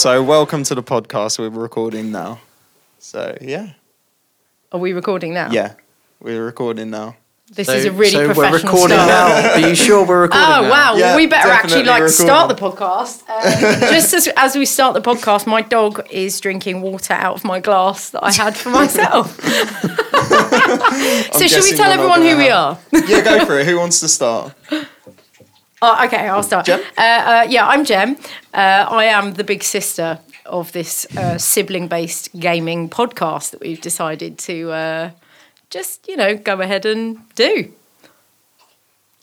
[0.00, 1.38] So, welcome to the podcast.
[1.38, 2.40] We're recording now.
[2.98, 3.72] So, yeah.
[4.72, 5.50] Are we recording now?
[5.50, 5.74] Yeah,
[6.20, 7.16] we're recording now.
[7.50, 9.08] This So- is a really so professional we're recording start.
[9.44, 9.52] now.
[9.56, 10.70] Are you sure we're recording Oh now?
[10.70, 10.94] wow!
[10.96, 13.28] Yeah, we better actually definitely like start the podcast.
[13.28, 17.44] Um, just as, as we start the podcast, my dog is drinking water out of
[17.44, 19.38] my glass that I had for myself.
[21.34, 22.78] so should we tell everyone who gonna we are?
[22.92, 23.66] Yeah, go for it.
[23.66, 24.54] Who wants to start?
[25.82, 26.66] Oh, okay, I'll start.
[26.66, 26.80] Jem?
[26.98, 28.16] Uh, uh, yeah, I'm Jem.
[28.52, 34.38] Uh, I am the big sister of this uh, sibling-based gaming podcast that we've decided
[34.38, 35.10] to uh,
[35.70, 37.72] just, you know, go ahead and do.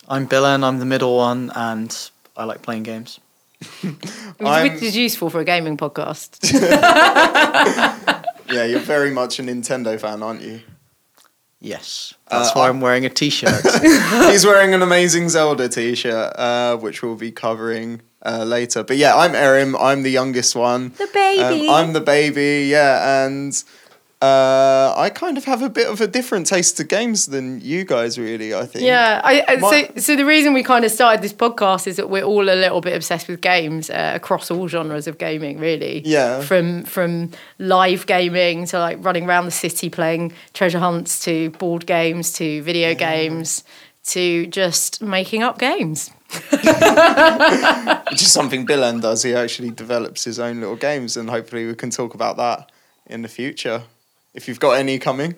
[0.07, 1.95] I'm Bill and I'm the middle one and
[2.35, 3.19] I like playing games.
[3.81, 6.39] Which is useful for a gaming podcast.
[8.49, 10.61] Yeah, you're very much a Nintendo fan, aren't you?
[11.59, 12.13] Yes.
[12.29, 13.63] That's Uh, why I- I'm wearing a t-shirt.
[14.31, 18.83] He's wearing an amazing Zelda t-shirt, uh, which we'll be covering uh, later.
[18.83, 19.75] But yeah, I'm Erin.
[19.79, 20.89] I'm the youngest one.
[20.97, 21.67] The baby.
[21.67, 22.67] Um, I'm the baby.
[22.69, 23.63] Yeah, and
[24.19, 27.85] uh, I kind of have a bit of a different taste to games than you
[27.85, 28.17] guys.
[28.17, 28.83] Really, I think.
[28.83, 31.97] Yeah, I, I, My- so so the reason we kind of started this podcast is
[31.97, 35.59] that we're all a little bit obsessed with games uh, across all genres of gaming,
[35.59, 36.01] really.
[36.03, 36.41] Yeah.
[36.41, 37.29] From from
[37.59, 42.63] live gaming to like running around the city playing treasure hunts to board games to
[42.63, 43.63] video games
[44.05, 46.09] to just making up games.
[46.49, 49.21] Which is something Billen does.
[49.23, 52.71] He actually develops his own little games, and hopefully we can talk about that
[53.05, 53.83] in the future.
[54.37, 55.33] If you've got any coming.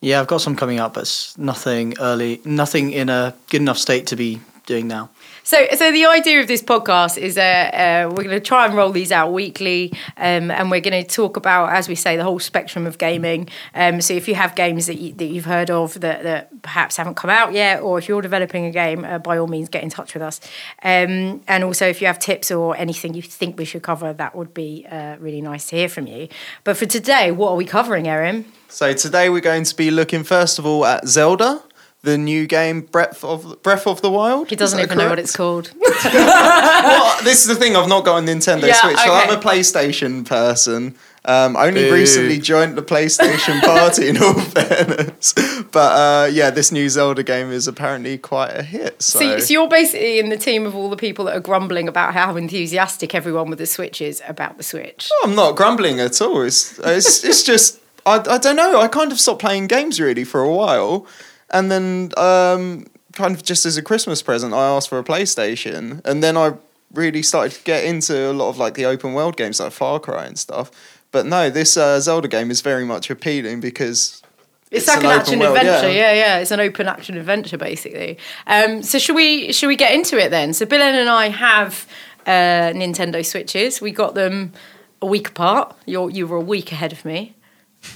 [0.00, 3.76] yeah, I've got some coming up, but it's nothing early, nothing in a good enough
[3.76, 5.10] state to be doing now.
[5.48, 8.74] So, so the idea of this podcast is uh, uh, we're going to try and
[8.74, 12.22] roll these out weekly, um, and we're going to talk about, as we say, the
[12.22, 13.48] whole spectrum of gaming.
[13.74, 16.98] Um, so, if you have games that, you, that you've heard of that, that perhaps
[16.98, 19.82] haven't come out yet, or if you're developing a game, uh, by all means, get
[19.82, 20.38] in touch with us.
[20.82, 24.36] Um, and also, if you have tips or anything you think we should cover, that
[24.36, 26.28] would be uh, really nice to hear from you.
[26.62, 28.44] But for today, what are we covering, Erin?
[28.70, 31.62] So today we're going to be looking first of all at Zelda,
[32.08, 34.48] the new game Breath of Breath of the Wild.
[34.48, 35.72] He doesn't Is that even know what it's called.
[36.04, 37.76] well, this is the thing.
[37.76, 40.94] I've not got a Nintendo Yeah, Switch, so I'm a PlayStation person.
[41.24, 41.94] Um, I only Boo.
[41.94, 45.34] recently joined the PlayStation party, in all fairness.
[45.70, 49.02] But uh, yeah, this new Zelda game is apparently quite a hit.
[49.02, 51.88] So, So, so you're basically in the team of all the people that are grumbling
[51.88, 55.10] about how enthusiastic everyone with the Switch is about the Switch.
[55.22, 56.40] I'm not grumbling at all.
[56.42, 58.80] It's it's, it's just I, I don't know.
[58.80, 61.06] I kind of stopped playing games really for a while,
[61.50, 66.00] and then um, kind of just as a Christmas present, I asked for a PlayStation,
[66.04, 66.54] and then I
[66.94, 70.00] really started to get into a lot of like the open world games like Far
[70.00, 70.70] Cry and stuff.
[71.10, 74.22] But no, this uh, Zelda game is very much appealing because
[74.70, 76.12] It's, It's like an an, action world, adventure, yeah.
[76.12, 76.14] yeah.
[76.14, 78.18] yeah, It's an open action adventure, basically.
[78.46, 80.52] Um, so should we should we get into it then?
[80.52, 81.86] So Bill and I have
[82.26, 83.80] uh, Nintendo Switches.
[83.80, 84.52] We got them
[85.00, 85.74] a week apart.
[85.86, 87.34] You you were a week ahead of me.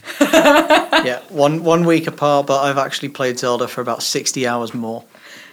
[0.21, 5.05] yeah, one one week apart, but I've actually played Zelda for about sixty hours more.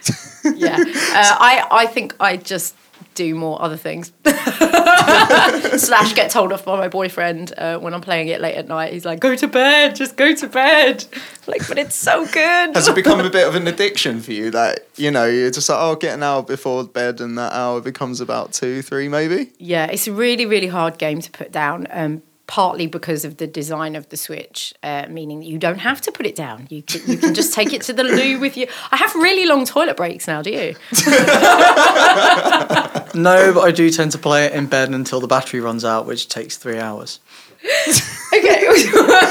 [0.42, 2.74] Yeah, uh, I I think I just
[3.14, 4.12] do more other things.
[4.24, 8.92] Slash get told off by my boyfriend uh, when I'm playing it late at night.
[8.92, 11.04] He's like, "Go to bed, just go to bed."
[11.46, 12.74] like, but it's so good.
[12.74, 14.50] has it become a bit of an addiction for you?
[14.50, 17.80] That you know, you're just like, oh, get an hour before bed, and that hour
[17.80, 19.52] becomes about two, three, maybe.
[19.58, 21.86] Yeah, it's a really, really hard game to put down.
[21.90, 26.00] Um, partly because of the design of the Switch, uh, meaning that you don't have
[26.00, 26.66] to put it down.
[26.68, 28.66] You can, you can just take it to the loo with you.
[28.90, 30.42] I have really long toilet breaks now.
[30.42, 30.74] Do you?
[33.12, 36.06] No, but I do tend to play it in bed until the battery runs out,
[36.06, 37.20] which takes three hours.
[38.32, 38.62] Okay.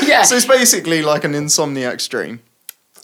[0.05, 0.23] yeah.
[0.23, 2.41] So it's basically like an insomniac stream.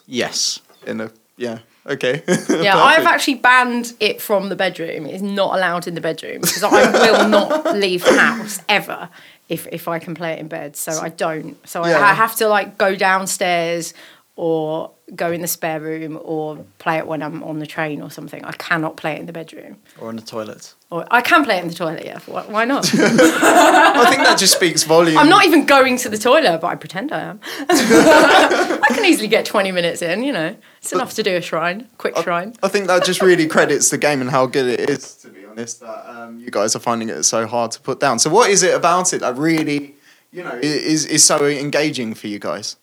[0.06, 0.60] Yes.
[0.86, 2.24] In a yeah, okay.
[2.50, 5.06] Yeah, I've actually banned it from the bedroom.
[5.06, 9.10] It's not allowed in the bedroom because I will not leave the house ever
[9.50, 10.76] if if I can play it in bed.
[10.76, 11.56] So I don't.
[11.68, 13.94] So I, I have to like go downstairs
[14.36, 18.10] or go in the spare room or play it when I'm on the train or
[18.10, 18.44] something.
[18.44, 19.78] I cannot play it in the bedroom.
[20.00, 20.74] Or in the toilet.
[20.90, 22.04] Or I can play it in the toilet.
[22.04, 22.86] Yeah, why, why not?
[22.94, 25.18] I think that just speaks volumes.
[25.18, 27.40] I'm not even going to the toilet, but I pretend I am.
[27.70, 30.24] I can easily get 20 minutes in.
[30.24, 32.56] You know, it's enough to do a shrine, quick shrine.
[32.64, 35.16] I think that just really credits the game and how good it is.
[35.18, 38.18] To be honest, that um, you guys are finding it so hard to put down.
[38.18, 39.96] So, what is it about it that really,
[40.32, 42.78] you know, is is so engaging for you guys?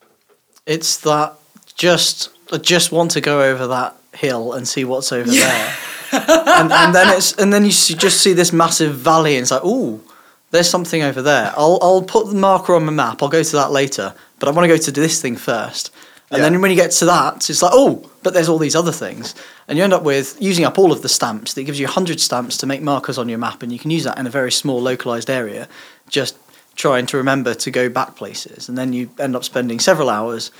[0.66, 1.34] It's that
[1.76, 5.74] just I just want to go over that hill and see what's over there.
[6.12, 9.64] and, and then it's and then you just see this massive valley and it's like,
[9.64, 10.00] ooh,
[10.50, 11.52] there's something over there.
[11.56, 13.22] I'll I'll put the marker on my map.
[13.22, 15.90] I'll go to that later, but I want to go to this thing first.
[16.30, 16.48] And Yeah.
[16.48, 19.34] then when you get to that, it's like, oh, but there's all these other things.
[19.68, 21.52] And you end up with using up all of the stamps.
[21.54, 24.04] That gives you 100 stamps to make markers on your map, and you can use
[24.04, 25.68] that in a very small localized area,
[26.08, 26.36] just
[26.74, 28.66] trying to remember to go back places.
[28.68, 30.50] And then you end up spending several hours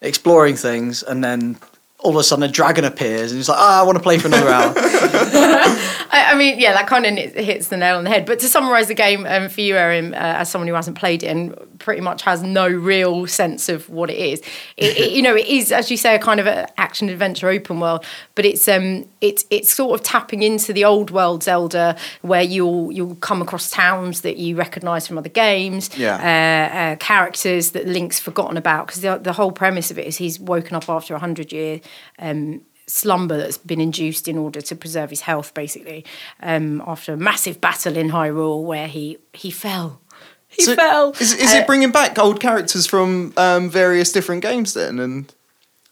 [0.00, 1.56] exploring things, and then
[1.98, 4.18] all of a sudden a dragon appears, and it's like, ah, I want to play
[4.18, 4.74] for another hour.
[6.32, 8.26] I, mean, yeah, that kind of hits the nail on the head.
[8.26, 11.22] But to summarise the game um, for you, Erin, uh, as someone who hasn't played
[11.22, 14.40] it and pretty much has no real sense of what it is,
[14.76, 17.48] it, it, you know, it is, as you say, a kind of a action adventure
[17.48, 18.04] open world.
[18.34, 22.92] But it's um, it's it's sort of tapping into the old world Zelda, where you'll
[22.92, 26.16] you'll come across towns that you recognise from other games, Yeah.
[26.16, 30.16] uh, uh, characters that Link's forgotten about because the, the whole premise of it is
[30.16, 31.80] he's woken up after a hundred year
[32.18, 36.04] um, slumber that's been induced in order to preserve his health, basically,
[36.42, 40.00] um, after a massive battle in Hyrule where he he fell.
[40.48, 41.10] He So fell.
[41.20, 44.98] Is, is Uh, it bringing back old characters from um, various different games then?
[45.00, 45.26] And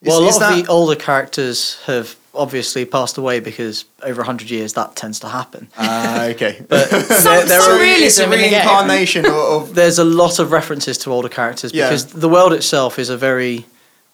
[0.01, 3.85] is, well, a is lot of that- the older characters have obviously passed away because
[4.03, 5.69] over 100 years that tends to happen.
[5.77, 6.65] Ah, okay.
[6.69, 8.53] But some, there- there some are- realism it's a in the game.
[8.53, 11.89] reincarnation of, of there's a lot of references to older characters Yeah.
[11.89, 13.67] because the world itself is a very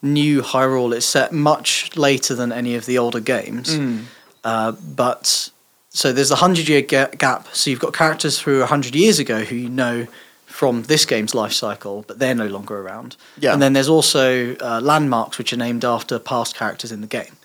[0.02, 0.94] new Hyrule.
[0.94, 3.76] is set much later than any of the older games.
[3.76, 4.05] Mm.
[4.44, 5.50] Uh, but
[5.91, 7.49] so there's a hundred year ga- gap.
[7.52, 10.06] So you've got characters through a hundred years ago who you know
[10.47, 13.17] from this game's life cycle, but they're no longer around.
[13.38, 13.52] Yeah.
[13.52, 17.37] And then there's also uh, landmarks which are named after past characters in the game.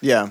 [0.00, 0.30] yeah.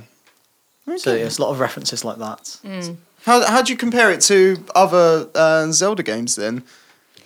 [0.98, 2.58] So there's a lot of references like that.
[2.66, 2.98] Mm.
[3.24, 6.64] How how do you compare it to other uh, Zelda games then?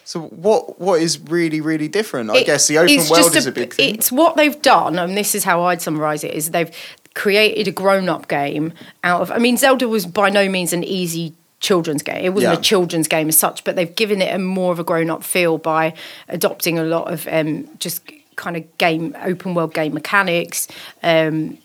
[0.06, 2.30] So what what is really really different?
[2.30, 3.96] I It- guess the open world just is a big thing.
[3.96, 6.72] It's what they've done, and this is how I'd summarise it: is they've
[7.16, 8.72] created a grown-up game
[9.04, 9.32] out of.
[9.32, 12.24] I mean, Zelda was by no means an easy children's game.
[12.24, 12.60] It wasn't Yeah.
[12.60, 15.58] a children's game as such, but they've given it a more of a grown-up feel
[15.58, 15.94] by
[16.30, 18.02] adopting a lot of um, just
[18.36, 20.68] kind of game open world game mechanics.
[21.02, 21.58] Um,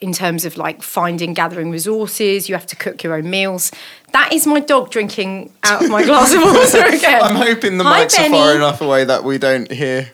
[0.00, 3.70] in terms of like finding, gathering resources, you have to cook your own meals.
[4.12, 7.22] That is my dog drinking out of my glass of water again.
[7.22, 10.10] I'm hoping the Hi, mics are far enough away that we don't hear.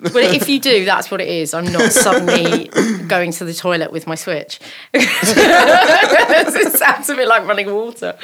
[0.00, 1.52] But if you do, that's what it is.
[1.52, 2.68] I'm not suddenly
[3.08, 4.60] going to the toilet with my Switch.
[4.92, 8.16] it sounds a bit like running water.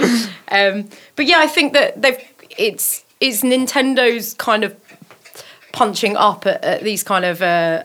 [0.49, 2.19] Um, but yeah, I think that they've
[2.57, 4.77] it's it's Nintendo's kind of
[5.73, 7.83] punching up at, at these kind of uh,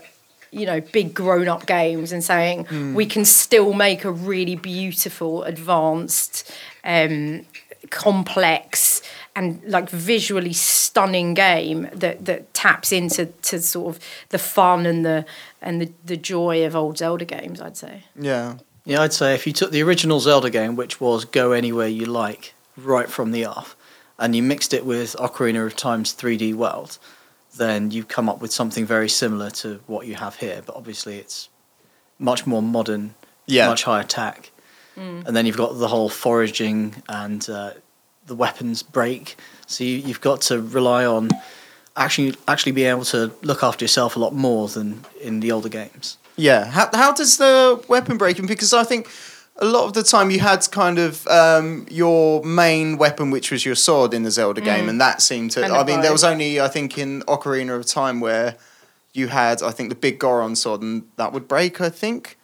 [0.56, 5.44] you know big grown up games and saying we can still make a really beautiful,
[5.44, 6.50] advanced,
[6.84, 7.46] um,
[7.90, 9.02] complex
[9.36, 15.06] and like visually stunning game that that taps into to sort of the fun and
[15.06, 15.26] the
[15.62, 17.62] and the, the joy of old Zelda games.
[17.62, 18.04] I'd say.
[18.20, 18.56] Yeah.
[18.88, 22.06] Yeah, I'd say if you took the original Zelda game, which was go anywhere you
[22.06, 23.76] like, right from the off,
[24.20, 27.00] and you mixed it with Ocarina of Time's 3D world,
[27.58, 30.62] then you come up with something very similar to what you have here.
[30.66, 31.50] But obviously, it's
[32.20, 33.14] much more modern,
[33.46, 33.68] Yeah.
[33.70, 34.52] much higher tech.
[34.98, 37.72] And then you've got the whole foraging and uh,
[38.28, 39.36] the weapons break.
[39.68, 41.32] So you, you've got to rely on
[41.98, 45.68] actually actually being able to look after yourself a lot more than in the older
[45.68, 46.18] games.
[46.38, 46.64] Yeah.
[46.66, 48.48] How how does the weapon breaking?
[48.48, 49.10] Because I think
[49.58, 53.66] a lot of the time you had kind of um, your main weapon, which was
[53.66, 55.64] your sword in the Zelda game, and that seemed to.
[55.64, 58.58] And I the mean, there was only I think in Ocarina of Time where
[59.14, 61.80] you had I think the Biggoron sword, and that would break.
[61.80, 62.38] I think.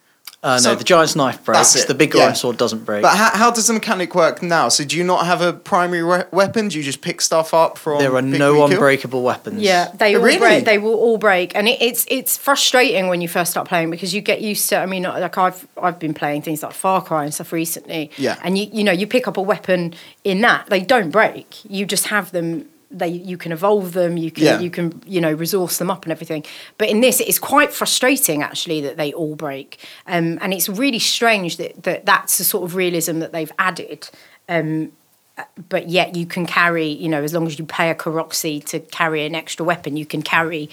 [0.43, 1.85] Uh, So- no, the giant's knife breaks.
[1.85, 2.33] The big yeah.
[2.33, 3.03] sword doesn't break.
[3.03, 4.69] But how, how does the mechanic work now?
[4.69, 6.67] So do you not have a primary we- weapon?
[6.67, 7.99] Do you just pick stuff up from?
[7.99, 8.71] there are no we kill?
[8.71, 9.61] unbreakable weapons.
[9.61, 10.39] Yeah, they Oh, all really?
[10.39, 10.65] break.
[10.65, 14.15] They will all break, and it, it's it's frustrating when you first start playing because
[14.15, 14.77] you get used to.
[14.77, 18.09] I mean, like I've I've been playing things like Far Cry and stuff recently.
[18.17, 18.37] Yeah.
[18.43, 19.93] and you you know you pick up a weapon
[20.23, 21.45] in that they don't break.
[21.69, 22.65] You just have them.
[22.91, 24.17] They you can evolve them.
[24.17, 24.59] You can Yeah.
[24.59, 26.43] you can you know resource them up and everything.
[26.77, 29.79] But in this, it's quite frustrating actually that they all break.
[30.07, 34.09] Um, and it's really strange that, that that's the sort of realism that they've added.
[34.49, 34.91] Um,
[35.69, 38.67] but yet you can carry, you know, as long as you pay a Korok seed
[38.67, 40.69] to carry an extra weapon, you can carry,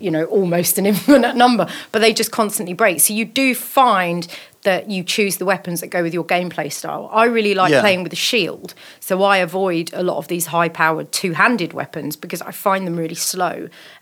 [0.00, 1.68] you know, almost an infinite number.
[1.92, 3.00] But they just constantly break.
[3.00, 4.26] So you do find
[4.68, 7.08] that you choose the weapons that go with your gameplay style.
[7.12, 7.80] I really like Yeah.
[7.80, 12.42] playing with a shield, so I avoid a lot of these high-powered two-handed weapons because
[12.42, 13.56] I find them really slow,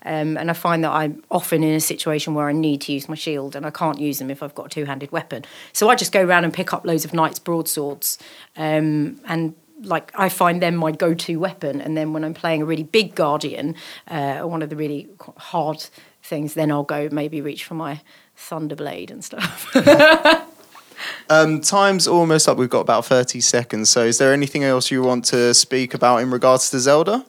[0.05, 3.07] um, and I find that I'm often in a situation where I need to use
[3.07, 5.45] my shield and I can't use them if I've got a two-handed weapon.
[5.73, 8.17] So I just go around and pick up loads of knights broadswords,
[8.57, 11.81] um, and like I find them my go-to weapon.
[11.81, 13.75] And then when I'm playing a really big guardian,
[14.09, 15.07] uh, one of the really
[15.37, 15.79] hard
[16.23, 18.01] things, then I'll go maybe reach for my
[18.49, 19.71] thunderblade and stuff.
[21.29, 22.57] Um, time's almost up.
[22.57, 23.89] We've got about thirty seconds.
[23.89, 27.25] So is there anything else you want to speak about in regards to Zelda?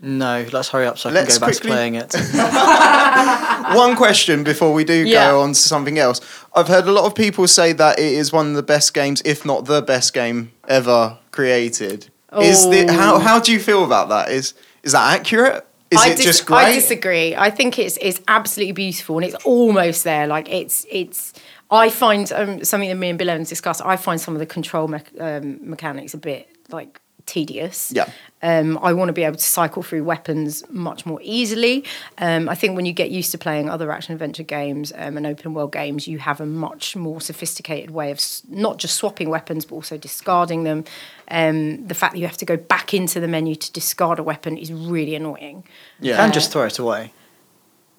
[0.00, 2.14] No, let's hurry up so I Let's can go back to playing it.
[3.76, 5.30] One question before we do Yeah.
[5.32, 6.20] go on to something else.
[6.54, 9.20] I've heard a lot of people say that it is one of the best games,
[9.24, 12.10] if not the best game ever created.
[12.40, 12.92] Is the Oh.
[12.92, 14.30] how how do you feel about that?
[14.30, 15.66] Is is that accurate?
[15.90, 16.58] Is I it dis- just great?
[16.58, 17.34] I disagree.
[17.34, 20.26] I think it's it's absolutely beautiful and it's almost there.
[20.26, 21.32] Like it's it's.
[21.70, 23.82] I find um, something that me and Bill Evans discussed.
[23.84, 27.92] I find some of the control me- um, mechanics a bit like tedious.
[27.94, 28.10] Yeah.
[28.42, 31.84] Um, I want to be able to cycle through weapons much more easily.
[32.16, 35.26] Um, I think when you get used to playing other action adventure games um, and
[35.26, 39.28] open world games, you have a much more sophisticated way of s- not just swapping
[39.28, 40.84] weapons but also discarding them.
[41.30, 44.22] Um, the fact that you have to go back into the menu to discard a
[44.22, 45.64] weapon is really annoying.
[46.00, 46.16] You yeah.
[46.16, 47.12] can just throw it away.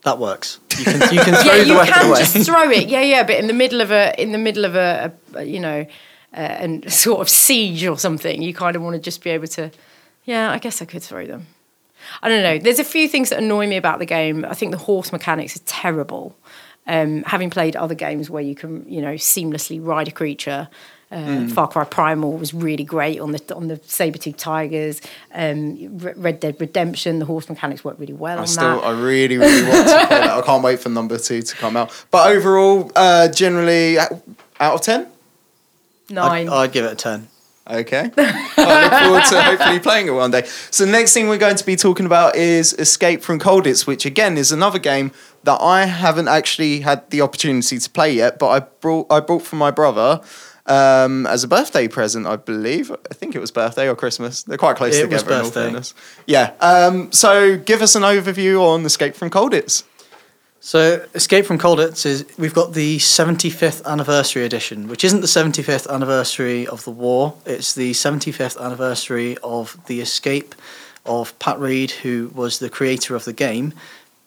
[0.04, 0.60] That works.
[0.78, 2.20] You can, you can throw yeah, the you weapon can away.
[2.20, 2.88] just throw it.
[2.88, 5.60] Yeah, yeah, but in the middle of a in the middle of a, a, you
[5.60, 5.86] know,
[6.34, 9.48] uh, and sort of siege or something, you kind of want to just be able
[9.48, 9.72] to.
[10.26, 11.48] Yeah, I guess I could throw them.
[12.22, 12.58] I don't know.
[12.58, 14.46] There's a few things that annoy me about the game.
[14.46, 16.36] I think the horse mechanics are terrible.
[16.88, 20.70] Um, having played other games where you can, you know, seamlessly ride a creature,
[21.12, 25.02] uh, Far Cry Primal was really great on the on the saber-tooth tigers.
[25.34, 28.84] Um, Red Dead Redemption, the horse mechanics worked really well I on still, that.
[28.84, 30.38] I really, really want to play that.
[30.38, 32.06] I can't wait for number two to come out.
[32.12, 34.12] But overall, uh, generally, out
[34.60, 35.08] of ten,
[36.10, 36.48] nine.
[36.48, 37.28] I'd, I'd give it a 10.
[37.70, 38.10] Okay.
[38.18, 40.44] I look forward to hopefully playing it one day.
[40.72, 44.06] So the next thing we're going to be talking about is Escape from Colditz, which
[44.08, 45.12] again is another game
[45.44, 49.44] that I haven't actually had the opportunity to play yet, but I brought I brought
[49.44, 50.22] for my brother
[50.70, 52.92] um, as a birthday present, I believe.
[52.92, 54.44] I think it was birthday or Christmas.
[54.44, 55.34] They're quite close It was together.
[55.34, 55.62] in all birthday.
[55.64, 55.94] fairness.
[56.26, 56.54] Yeah.
[56.62, 59.84] Um, so give us an overview on Escape from Colditz.
[60.62, 65.90] So, Escape from Colditz is we've got the 75th anniversary edition, which isn't the 75th
[65.90, 67.36] anniversary of the war.
[67.46, 70.54] It's the 75th anniversary of the escape
[71.06, 73.74] of Pat Reid, who was the creator of the game.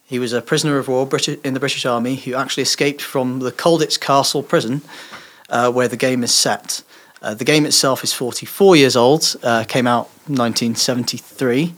[0.05, 1.07] He was a prisoner of war
[1.43, 4.81] in the British Army who actually escaped from the Colditz Castle prison,
[5.53, 6.83] uh, where the game is set.
[7.21, 11.73] Uh, the game itself is 44 years old, uh, came out 1973.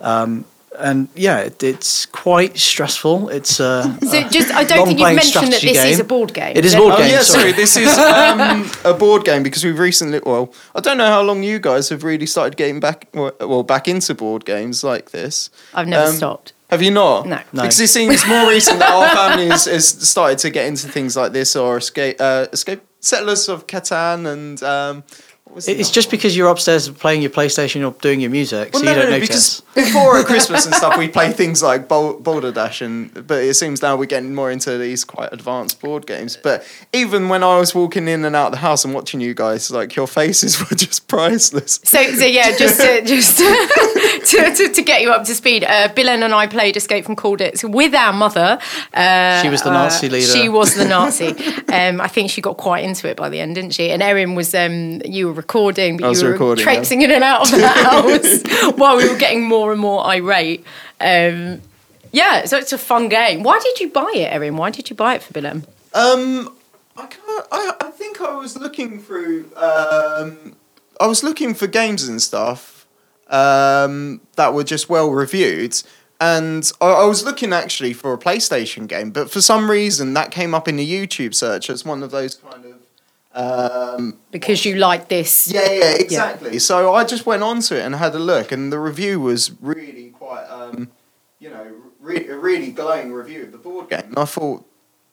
[0.00, 0.44] Um,
[0.78, 3.28] and yeah, it, it's quite stressful.
[3.30, 6.04] It's uh, So a just, I don't think you've mentioned that strategy this is game.
[6.06, 6.56] a board game.
[6.56, 7.40] It is a Then- board Oh game, yeah, sorry.
[7.40, 7.52] sorry.
[7.52, 10.20] This is um, a board game because we've recently.
[10.24, 13.08] Well, I don't know how long you guys have really started getting back.
[13.12, 15.50] Well, back into board games like this.
[15.74, 16.52] I've never Um, stopped.
[16.70, 17.26] Have you not?
[17.26, 17.36] No.
[17.52, 17.62] No.
[17.62, 21.16] Because it seems more recent that our family has, has started to get into things
[21.16, 24.62] like this or escape, uh, escape settlers of Catan and.
[24.62, 26.10] Um, what was the It's just one?
[26.12, 29.10] because you're upstairs playing your PlayStation or doing your music, Well, so no, you don't
[29.10, 29.60] no, notice.
[29.60, 33.54] because before at Christmas and stuff, we play things like Bol- Balderdash, and but it
[33.54, 36.36] seems now we're getting more into these quite advanced board games.
[36.36, 39.34] But even when I was walking in and out of the house and watching you
[39.34, 41.80] guys, like your faces were just priceless.
[41.84, 45.88] So, so yeah, just to, just to, to, to get you up to speed, uh,
[45.94, 48.58] Billen and I played Escape from Colditz with our mother.
[48.94, 50.26] Uh, She was the Nazi leader.
[50.26, 51.28] She was the Nazi.
[51.72, 53.90] um, I think she got quite into it by the end, didn't she?
[53.90, 56.72] And Erin was, um, you were recording, but I was you were recording, yeah.
[56.74, 60.66] traipsing in and out of the house while we were getting more and more irate.
[61.00, 61.62] Um,
[62.12, 63.42] yeah, so it's a fun game.
[63.42, 64.56] Why did you buy it, Erin?
[64.56, 65.64] Why did you buy it for Billen?
[65.94, 66.54] Um,
[66.96, 67.46] I can't.
[67.50, 69.50] I, I think I was looking through.
[69.56, 70.56] Um,
[71.00, 72.86] I was looking for games and stuff
[73.28, 75.80] um, that were just well reviewed,
[76.20, 80.30] and I, I was looking actually for a PlayStation game, but for some reason that
[80.30, 82.67] came up in the YouTube search as one of those kind of.
[83.34, 85.50] Um, Because you like this.
[85.52, 86.58] yeah, yeah, exactly.
[86.58, 90.10] So I just went onto it and had a look, and the review was really
[90.10, 90.90] quite, um,
[91.38, 91.66] you know,
[92.00, 94.02] re- a really glowing review of the board game.
[94.08, 94.64] And I thought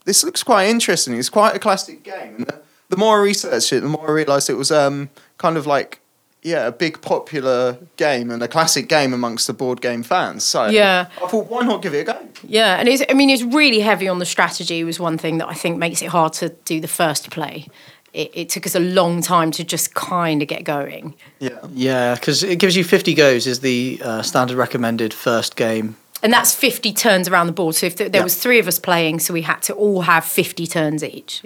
[0.05, 1.15] this looks quite interesting.
[1.17, 2.35] It's quite a classic game.
[2.37, 5.57] And the, the more I researched it, the more I realised it was um, kind
[5.57, 5.99] of like,
[6.41, 10.43] yeah, a big popular game and a classic game amongst the board game fans.
[10.43, 11.07] So Yeah.
[11.23, 12.27] I thought, why not give it a go?
[12.47, 15.47] Yeah, and it's, I mean, it's really heavy on the strategy, was one thing that
[15.49, 17.67] I think makes it hard to do the first play.
[18.15, 21.13] It, it took us a long time to just kind of get going.
[21.39, 21.59] Yeah.
[21.73, 25.97] Yeah, because it gives you 50 goes is the uh, standard recommended first game.
[26.23, 27.75] And that's 50 turns around the board.
[27.75, 28.23] So if th- there Yeah.
[28.23, 31.43] was three of us playing, so we had to all have 50 turns each.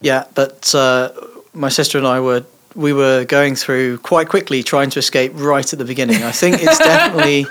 [0.00, 1.10] Yeah, but uh,
[1.52, 2.44] my sister and I were
[2.76, 6.22] we were going through quite quickly trying to escape right at the beginning.
[6.24, 7.46] I think it's definitely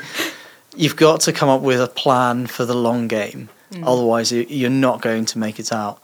[0.75, 3.49] you've got to come up with a plan for the long game.
[3.83, 5.99] Otherwise, you're not going to make it out.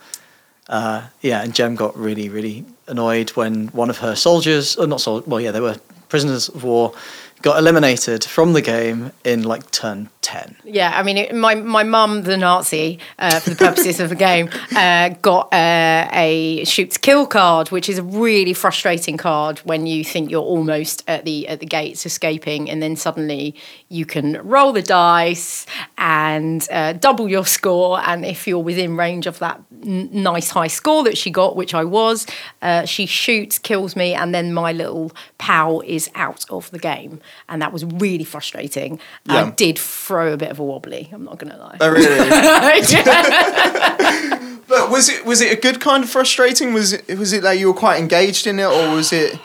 [0.70, 5.02] Uh, yeah, and Jem got really, really annoyed when one of her soldiers, or not
[5.02, 5.76] soldiers, well, yeah, they were
[6.10, 6.94] prisoners of war
[7.42, 10.58] got eliminated from the game in like turn 10.
[10.64, 14.16] Yeah, I mean, it, my my mum, the Nazi, uh, for the purposes of the
[14.16, 19.60] game, uh, got uh, a shoot to kill card, which is a really frustrating card
[19.60, 23.56] when you think you're almost at the at the gates escaping, and then suddenly
[23.88, 25.66] you can roll the dice
[25.98, 30.68] and uh, double your score, and if you're within range of that n- nice high
[30.68, 32.28] score that she got, which I was,
[32.62, 37.20] uh, she shoots, kills me, and then my little pal is out of the game,
[37.48, 39.00] and that was really frustrating.
[39.28, 41.10] I did throw a bit of a wobbly.
[41.12, 41.78] I'm not going to lie.
[41.80, 42.18] Oh, really?
[44.68, 46.74] but was it was it a good kind of frustrating?
[46.74, 49.40] Was it was it that you were quite engaged in it, or was it?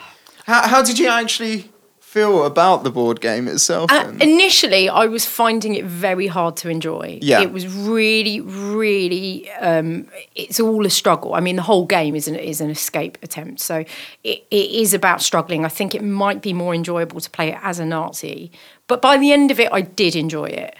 [0.45, 1.71] How how did you actually
[2.15, 3.91] feel about the board game itself?
[3.91, 7.19] Uh, initially, I was finding it very hard to enjoy.
[7.21, 7.41] Yeah.
[7.41, 9.51] it was really, really.
[9.69, 11.33] Um, it's all a struggle.
[11.33, 13.59] I mean, the whole game is an is an escape attempt.
[13.59, 13.75] So
[14.23, 15.65] it, it is about struggling.
[15.65, 18.51] I think it might be more enjoyable to play it as a Nazi,
[18.87, 20.75] but by the end of it, I did enjoy it.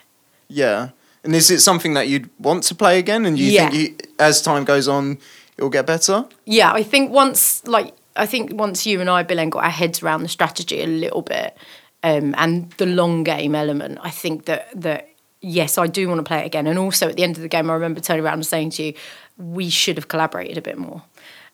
[0.48, 0.90] yeah.
[1.26, 3.26] And is it something that you'd want to play again?
[3.26, 3.70] And you Yeah.
[3.72, 5.18] think you, as time goes on,
[5.58, 6.26] it'll get better?
[6.46, 10.02] Yeah, I think once like I think once you and I, Bill, got our heads
[10.02, 11.58] around the strategy a little bit
[12.04, 15.10] um, and the long game element, I think that that
[15.42, 16.66] yes, I do want to play it again.
[16.68, 18.84] And also at the end of the game, I remember turning around and saying to
[18.84, 18.94] you,
[19.38, 21.04] we should have collaborated a bit more.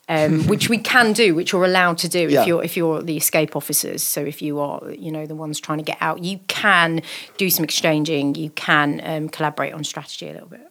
[0.09, 2.41] Um, which we can do, which you're allowed to do Yeah.
[2.41, 4.03] if you're if you're the escape officers.
[4.03, 7.01] So if you are, you know, the ones trying to get out, you can
[7.37, 8.35] do some exchanging.
[8.35, 10.67] You can um, collaborate on strategy a little bit.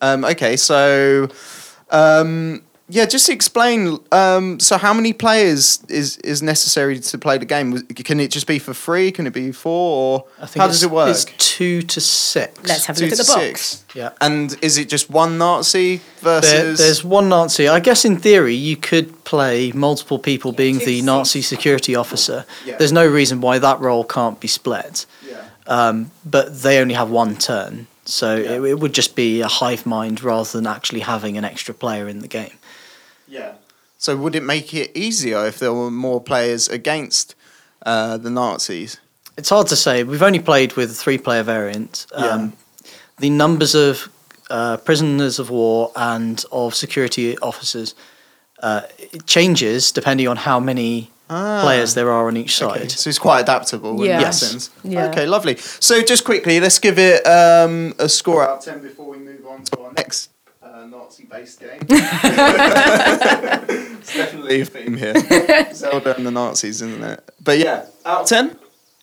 [0.00, 1.28] Um, okay, so
[1.90, 3.98] um, yeah, just explain.
[4.12, 7.80] Um, so, how many players is is necessary to play the game?
[7.86, 9.12] Can it just be for free?
[9.12, 9.70] Can it be four?
[10.18, 11.08] Or I think how does it work?
[11.10, 12.58] It's two to six.
[12.68, 13.40] Let's have a Two look at the box.
[13.40, 13.84] six.
[13.94, 14.10] Yeah.
[14.20, 16.50] And is it just one Nazi versus?
[16.50, 17.68] There, there's one Nazi.
[17.68, 21.94] I guess in theory you could play multiple people being two the to Nazi security
[21.94, 22.44] officer.
[22.66, 22.76] Yeah.
[22.76, 25.06] There's no reason why that role can't be split.
[25.26, 25.36] yeah.
[25.66, 28.52] Um, but they only have one turn, so Yeah.
[28.56, 32.08] it, it would just be a hive mind rather than actually having an extra player
[32.08, 32.54] in the game.
[33.30, 33.52] Yeah.
[33.98, 37.34] So would it make it easier if there were more players against
[37.86, 38.98] uh, the Nazis?
[39.36, 40.04] It's hard to say.
[40.04, 42.06] We've only played with a three-player variant.
[42.12, 42.26] Yeah.
[42.34, 42.52] Um,
[43.18, 44.08] The numbers of
[44.50, 47.94] uh, prisoners of war and of security officers
[48.62, 51.60] uh, it changes depending on how many Ah.
[51.62, 52.90] players there are on each Okay, side.
[52.90, 54.16] so it's quite adaptable in Yeah.
[54.18, 54.38] that Yes.
[54.40, 54.70] sense.
[54.82, 55.08] Yeah.
[55.10, 55.56] Okay, lovely.
[55.80, 59.46] So just quickly, let's give it um, a score out of 10 before we move
[59.52, 60.30] on to our next
[60.82, 61.78] uh, Nazi-based game.
[63.10, 65.14] it's definitely a theme here.
[65.74, 67.28] Zelda and the Nazis, isn't it?
[67.42, 68.56] But yeah, out of 10?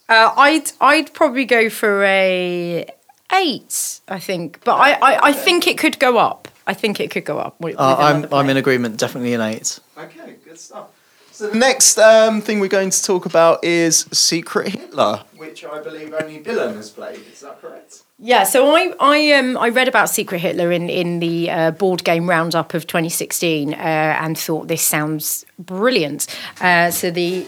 [0.09, 2.85] Uh, I'd I'd probably go for a
[3.33, 3.99] eight.
[4.07, 6.47] I think, but I, I, I think it could go up.
[6.65, 7.59] I think it could go up.
[7.59, 8.97] With, Uh, I'm another I'm in agreement.
[8.97, 9.79] Definitely an eight.
[9.97, 10.87] Okay, good stuff.
[11.31, 15.81] So the next um, thing we're going to talk about is Secret Hitler, which I
[15.81, 17.19] believe only Dylan has played.
[17.31, 18.03] Is that correct?
[18.19, 22.03] Yeah, so I I um I read about Secret Hitler in in the uh, board
[22.03, 26.25] game roundup of 2016 uh, and thought this sounds brilliant.
[26.59, 27.45] Uh, so the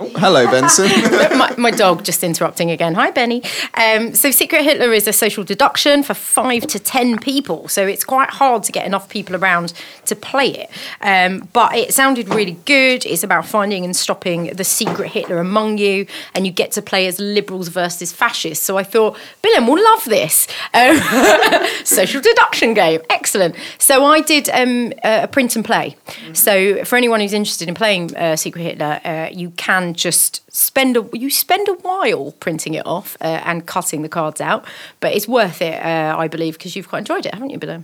[0.00, 0.88] Oh, hello, Benson.
[1.38, 2.94] my, my dog just interrupting again.
[2.94, 3.44] Hi, Benny.
[3.74, 7.68] Um, so, Secret Hitler is a social deduction for five to ten people.
[7.68, 9.72] So, it's quite hard to get enough people around
[10.06, 10.70] to play it.
[11.00, 13.06] Um, but it sounded really good.
[13.06, 17.06] It's about finding and stopping the secret Hitler among you, and you get to play
[17.06, 18.64] as liberals versus fascists.
[18.64, 20.48] So, I thought, Billen will love this.
[20.72, 20.96] Um,
[21.84, 23.00] social deduction game.
[23.10, 23.54] Excellent.
[23.78, 25.94] So, I did um, a print and play.
[26.32, 30.96] So, for anyone who's interested in playing uh, Secret Hitler, uh, you can just spend
[30.96, 34.64] a you spend a while printing it off uh, and cutting the cards out,
[35.00, 37.82] but it's worth it, uh, I believe, because you've quite enjoyed it, haven't you, Billy?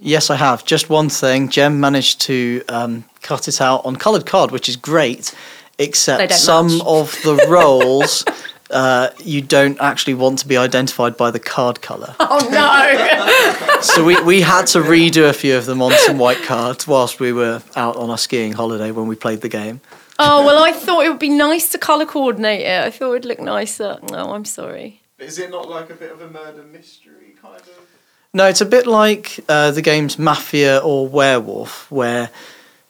[0.00, 0.64] Yes, I have.
[0.64, 1.48] Just one thing.
[1.48, 5.34] Jem managed to um, cut it out on coloured card, which is great,
[5.78, 6.86] except some match.
[6.86, 8.24] of the roles
[8.70, 12.14] uh, you don't actually want to be identified by the card colour.
[12.30, 13.80] Oh no!
[13.80, 17.20] so we, we had to redo a few of them on some white cards whilst
[17.20, 19.80] we were out on our skiing holiday when we played the game.
[20.18, 22.84] Oh well, I thought it would be nice to colour coordinate it.
[22.84, 23.98] I thought it'd look nicer.
[24.10, 25.02] No, I'm sorry.
[25.18, 27.86] Is it not like a bit of a murder mystery kind of?
[28.32, 32.30] No, it's a bit like uh, the games Mafia or Werewolf, where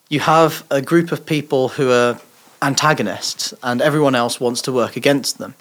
[0.08, 2.20] you have a group of people who are
[2.60, 5.54] antagonists and everyone else wants to work against them.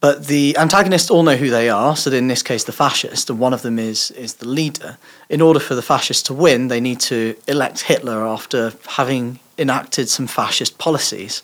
[0.00, 3.40] But the antagonists all know who they are, so in this case, the fascist, and
[3.40, 4.96] one of them is, is the leader.
[5.28, 10.08] In order for the fascists to win, they need to elect Hitler after having enacted
[10.08, 11.42] some fascist policies.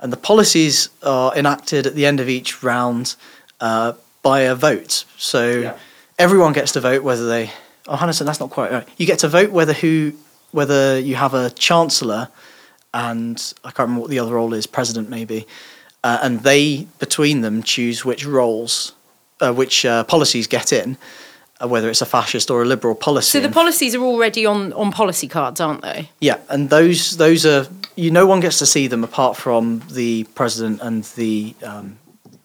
[0.00, 3.14] And the policies are enacted at the end of each round
[3.60, 5.04] uh, by a vote.
[5.16, 5.74] So Yeah.
[6.18, 7.50] everyone gets to vote whether they.
[7.86, 8.88] Oh, Hannah said that's not quite right.
[8.96, 10.12] You get to vote whether who
[10.52, 12.28] whether you have a chancellor
[12.92, 15.46] and I can't remember what the other role is, president maybe,
[16.04, 18.92] uh, and they between them choose which roles,
[19.40, 20.96] uh, which uh, policies get in,
[21.60, 23.38] whether it's a fascist or a liberal policy.
[23.38, 26.10] So the policies are already on, on policy cards, aren't they?
[26.20, 28.10] yeah, and those those are you.
[28.10, 31.54] No one gets to see them apart from the president and the.
[31.62, 31.98] Um,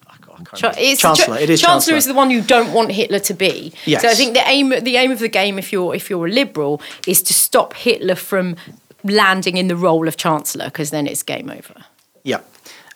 [0.08, 1.38] I can't- Cha- chancellor.
[1.38, 1.96] Cha- it is chancellor chancellor.
[1.98, 3.74] is the one you don't want Hitler to be.
[3.86, 4.02] Yes.
[4.04, 6.32] So I think the aim the aim of the game, if you're if you're a
[6.32, 8.56] liberal, is to stop Hitler from
[9.04, 11.86] landing in the role of chancellor, because then it's game over.
[12.24, 12.40] Yeah.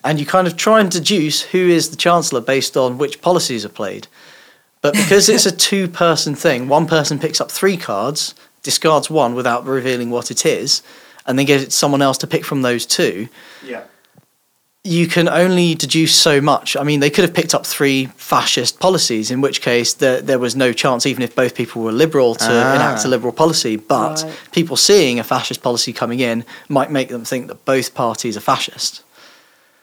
[0.05, 3.63] And you kind of try and deduce who is the Chancellor based on which policies
[3.63, 4.07] are played.
[4.83, 9.33] But because it's a two person thing, one person picks up three cards, discards one
[9.33, 10.83] without revealing what it is,
[11.25, 13.29] and then gives it to someone else to pick from those two,
[13.65, 13.83] Yeah.
[14.83, 16.75] you can only deduce so much.
[16.75, 20.37] I mean, they could have picked up three fascist policies, in which case there, there
[20.39, 22.75] was no chance, even if both people were liberal, to Ah.
[22.75, 23.77] enact a liberal policy.
[23.77, 24.33] But Right.
[24.51, 28.41] people seeing a fascist policy coming in might make them think that both parties are
[28.41, 28.99] fascist.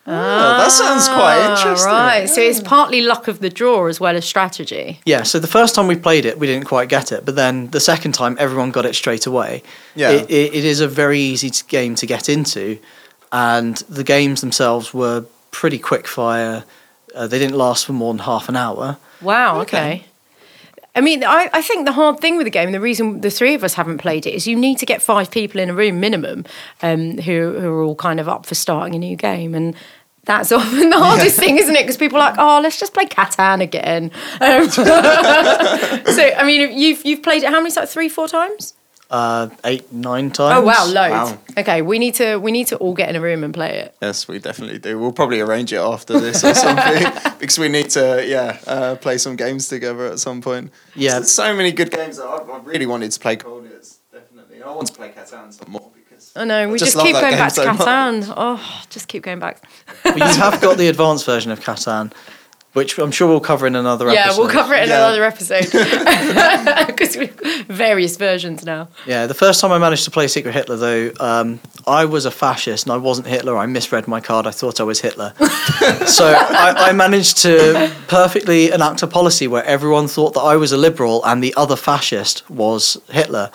[0.06, 1.92] Oh, that sounds quite Ah, interesting.
[1.92, 2.26] Right.
[2.28, 4.98] So it's partly luck of the draw as well as strategy.
[5.04, 7.70] Yeah, so the first time we played it, we didn't quite get it, but then
[7.70, 9.62] the second time, everyone got it straight away.
[9.94, 10.10] Yeah.
[10.10, 12.78] It, it, it is a very easy t- game to get into,
[13.30, 16.64] and the games themselves were pretty quick fire.
[17.14, 18.96] Uh, they didn't last for more than half an hour.
[19.20, 19.60] Wow.
[19.60, 20.06] Okay.
[20.94, 23.54] I mean, I, I think the hard thing with the game, the reason the three
[23.54, 26.00] of us haven't played it, is you need to get five people in a room
[26.00, 26.44] minimum
[26.82, 29.54] um, who, who are all kind of up for starting a new game.
[29.54, 29.76] And
[30.24, 31.82] that's often the hardest thing, isn't it?
[31.82, 34.10] Because people are like, oh, let's just play Catan again.
[34.40, 37.92] Um, so, I mean, you've, you've played it how many times?
[37.92, 38.74] Three, four times?
[39.10, 40.58] Uh, eight, nine times.
[40.58, 41.32] Oh, wow, loads.
[41.32, 41.38] Wow.
[41.58, 43.96] Okay, we need to we need to all get in a room and play it.
[44.00, 45.00] Yes, we definitely do.
[45.00, 49.18] We'll probably arrange it after this or something because we need to, yeah, uh, play
[49.18, 50.70] some games together at some point.
[50.94, 51.14] Yeah.
[51.14, 54.62] There's so many good games that I, I really wanted to play Colditz, definitely.
[54.62, 57.30] I want to play Catan some more because I know, we just just, keep going
[57.30, 57.80] game back to so much.
[57.80, 58.34] Catan.
[58.36, 59.62] Oh, just keep going back.
[60.04, 62.12] But you have got the advanced version of Catan,
[62.72, 64.30] which I'm sure we'll cover in another Yeah, episode.
[64.30, 64.96] Yeah, we'll cover it in Yeah.
[64.98, 65.64] another episode
[66.86, 67.34] because we've
[67.66, 68.88] various versions now.
[69.06, 72.30] Yeah, the first time I managed to play Secret Hitler, though, um, I was a
[72.30, 73.56] fascist and I wasn't Hitler.
[73.56, 74.46] I misread my card.
[74.46, 75.32] I thought I was Hitler.
[76.06, 80.72] so I, I managed to perfectly enact a policy where everyone thought that I was
[80.72, 83.50] a liberal and the other fascist was Hitler,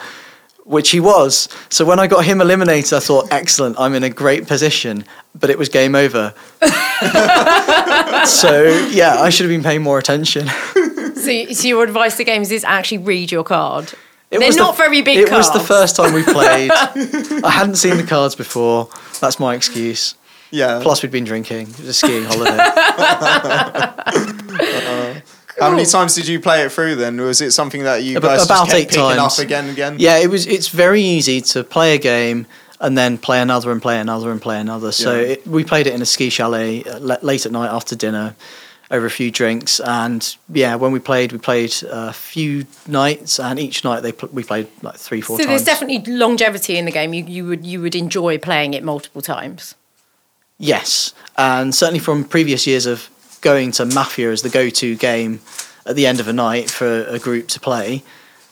[0.66, 1.48] which he was.
[1.70, 5.06] So when I got him eliminated, I thought, excellent, I'm in a great position.
[5.34, 6.34] But it was game over.
[8.26, 10.48] so yeah, I should have been paying more attention.
[11.16, 13.94] So, so your advice to games is actually read your card.
[14.32, 16.72] It They're was the- not very big It was the first time we played.
[17.44, 18.90] I hadn't seen the cards before.
[19.22, 20.16] That's my excuse.
[20.52, 20.80] yeah.
[20.82, 21.70] Plus, we'd been drinking.
[21.70, 22.58] It was a skiing holiday.
[25.60, 27.20] How many times did you play it through then?
[27.22, 29.40] Was it something that you About- guys about just kept eight picking times.
[29.40, 29.96] up again and again?
[30.00, 30.46] yeah, it was.
[30.48, 32.46] It's very easy to play a game
[32.82, 34.92] and then play another and play another and play another.
[34.92, 35.28] So Yeah.
[35.34, 38.36] it, we played it in a ski chalet uh, le- late at night after dinner,
[38.92, 39.80] over a few drinks.
[39.80, 44.30] And yeah, when we played, we played a few nights, and each night they pl-
[44.34, 45.64] we played like three, four So times.
[45.64, 47.14] there's definitely longevity in the game.
[47.14, 49.74] You, you would you would enjoy playing it multiple times.
[50.58, 53.10] Yes, and certainly from previous years of
[53.46, 55.40] going to Mafia as the go-to game
[55.86, 58.02] at the end of a night for a group to play,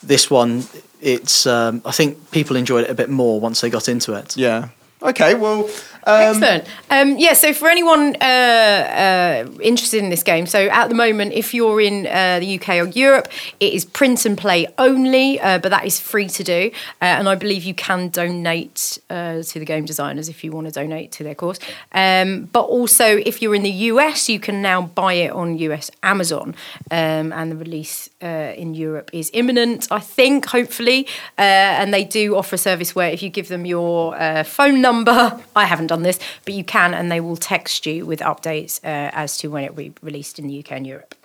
[0.04, 0.64] this one,
[1.02, 4.38] it's um, I think people enjoyed it a bit more once they got into it.
[4.38, 4.70] Yeah.
[5.02, 5.68] Okay, well,
[6.06, 6.68] um, Excellent.
[6.90, 11.34] Um, yeah, so for anyone uh, uh, interested in this game, so at the moment,
[11.34, 15.60] if you're in uh, the UK or Europe, it is print and play only, uh,
[15.60, 16.72] but that is free to do.
[17.02, 20.68] Uh, and I believe you can donate uh, to the game designers if you want
[20.68, 21.60] to donate to their cause.
[21.94, 25.90] Um, but also, if you're in the US, you can now buy it on US
[26.02, 26.56] Amazon.
[26.92, 31.08] Um, and the release in Europe is imminent, I think, hopefully.
[31.38, 35.66] And they do offer a service where if you give them your phone number, I
[35.66, 39.38] haven't done this, but you can, and they will text you with updates uh, as
[39.38, 41.16] to when it will be released in the UK and Europe.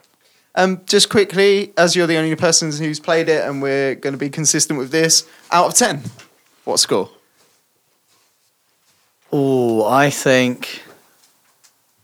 [0.54, 4.18] um, just quickly, as you're the only person who's played it and we're going to
[4.18, 6.02] be consistent with this, out of 10,
[6.64, 7.08] what score?
[9.30, 10.82] Oh, I think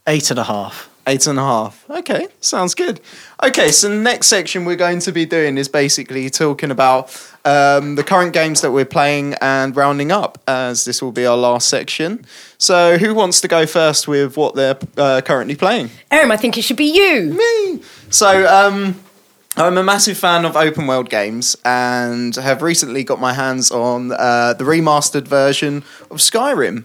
[0.06, 0.88] eight and a half.
[1.06, 1.84] Eight and a half.
[1.90, 3.00] Okay, sounds good.
[3.42, 7.10] Okay, so the next section we're going to be doing is basically talking about
[7.44, 11.36] um, the current games that we're playing and rounding up, as this will be our
[11.36, 12.24] last section.
[12.56, 15.90] So, who wants to go first with what they're uh, currently playing?
[16.10, 17.34] Erin, I think it should be you.
[17.34, 17.82] Me.
[18.08, 18.98] So, um,
[19.56, 24.10] I'm a massive fan of open world games and have recently got my hands on
[24.12, 26.84] uh, the remastered version of Skyrim.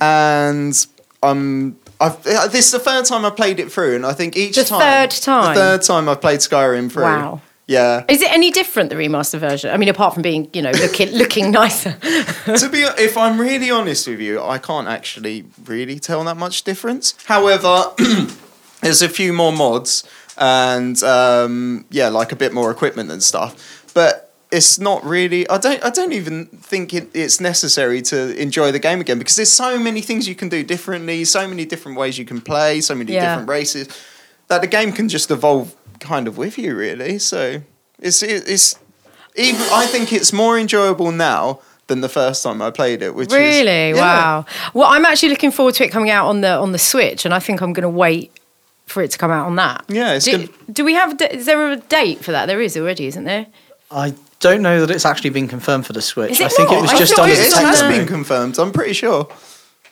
[0.00, 0.86] And
[1.22, 1.78] I'm.
[2.02, 4.64] I've, this is the third time I played it through, and I think each The
[4.64, 4.80] time.
[4.80, 5.54] third time?
[5.54, 7.04] The third time I've played Skyrim through.
[7.04, 7.40] Wow.
[7.68, 8.04] Yeah.
[8.08, 9.70] Is it any different the remaster version?
[9.70, 11.92] I mean, apart from being, you know, looking looking nicer.
[12.44, 16.64] to be, if I'm really honest with you, I can't actually really tell that much
[16.64, 17.14] difference.
[17.26, 17.84] However,
[18.82, 20.04] there's a few more mods
[20.36, 23.90] and um, yeah, like a bit more equipment and stuff.
[23.94, 24.21] But
[24.52, 25.48] it's not really.
[25.48, 25.82] I don't.
[25.84, 29.78] I don't even think it, it's necessary to enjoy the game again because there's so
[29.78, 33.12] many things you can do differently, so many different ways you can play, so many
[33.14, 33.20] Yeah.
[33.30, 33.88] different races
[34.48, 37.18] that the game can just evolve kind of with you, really.
[37.18, 37.62] So
[37.98, 38.78] it's it, it's
[39.36, 39.60] even.
[39.72, 43.14] I think it's more enjoyable now than the first time I played it.
[43.14, 43.90] Which really?
[43.90, 44.02] is, yeah.
[44.02, 44.46] Wow.
[44.74, 47.32] Well, I'm actually looking forward to it coming out on the on the Switch, and
[47.34, 48.30] I think I'm going to wait
[48.86, 49.84] for it to come out on that.
[49.88, 51.18] Yeah, it's Do, gonna- do we have?
[51.30, 52.46] Is there a date for that?
[52.46, 53.46] There is already, isn't there?
[53.90, 54.12] I
[54.42, 56.32] don't know that it's actually been confirmed for the Switch.
[56.32, 56.78] Is it I think not?
[56.78, 57.98] it was I just thought on it as It a was tech has on demo.
[58.00, 58.58] been confirmed.
[58.58, 59.28] I'm pretty sure.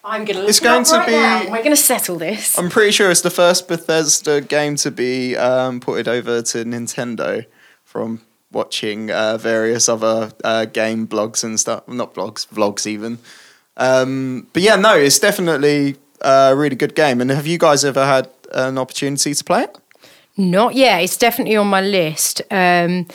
[0.04, 0.46] I'm going to.
[0.46, 2.58] It's going to be- We're going to settle this.
[2.58, 7.44] I'm pretty sure it's the first Bethesda game to be um, ported over to Nintendo
[7.84, 8.20] from
[8.52, 11.86] watching uh, various other uh, game blogs and stuff.
[11.86, 13.18] Not blogs, vlogs even.
[13.76, 17.20] Um, but yeah, no, it's definitely a really good game.
[17.20, 19.78] And have you guys ever had an opportunity to play it?
[20.36, 21.02] Not yet.
[21.02, 22.42] It's definitely on my list.
[22.50, 23.06] Um,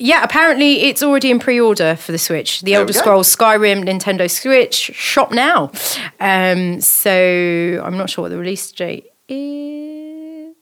[0.00, 2.62] yeah, apparently it's already in pre-order for the Switch.
[2.62, 2.92] The There Elder.
[2.94, 5.70] Scrolls Skyrim Nintendo Switch shop now.
[6.18, 10.54] Um, so I'm not sure what the release date is.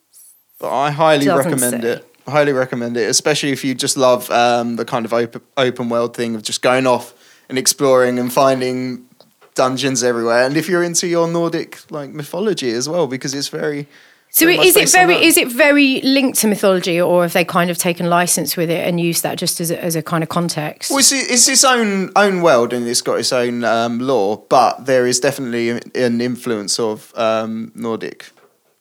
[0.58, 1.88] But I highly recommend say.
[1.88, 2.04] it.
[2.26, 6.14] Highly recommend it, especially if you just love um, the kind of open open world
[6.16, 7.14] thing of just going off
[7.48, 9.06] and exploring and finding
[9.54, 10.44] dungeons everywhere.
[10.44, 13.86] And if you're into your Nordic like mythology as well, because it's very
[14.30, 17.78] So is it very is it very linked to mythology, or have they kind of
[17.78, 20.90] taken license with it and used that just as a, as a kind of context?
[20.90, 24.86] Well, it's, it's its own own world and it's got its own um, lore, but
[24.86, 28.30] there is definitely an influence of um, Nordic